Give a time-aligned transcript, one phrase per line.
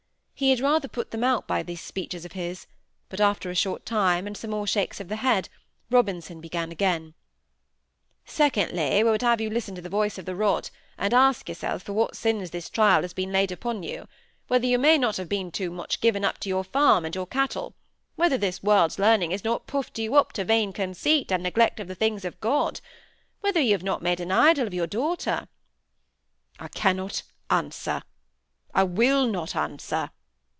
[0.33, 2.65] He had rather put them out by these speeches of his;
[3.09, 5.49] but after a short time and some more shakes of the head,
[5.91, 7.13] Robinson began again,—
[8.25, 11.83] "Secondly, we would have you listen to the voice of the rod, and ask yourself
[11.83, 14.07] for what sins this trial has been laid upon you;
[14.47, 17.27] whether you may not have been too much given up to your farm and your
[17.27, 17.75] cattle;
[18.15, 21.87] whether this world's learning has not puffed you up to vain conceit and neglect of
[21.87, 22.81] the things of God;
[23.41, 25.47] whether you have not made an idol of your daughter?"
[26.59, 27.21] "I cannot
[27.51, 30.09] answer—I will not answer."